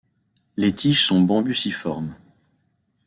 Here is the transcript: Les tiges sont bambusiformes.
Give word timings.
Les 0.57 0.73
tiges 0.73 1.05
sont 1.05 1.21
bambusiformes. 1.21 2.15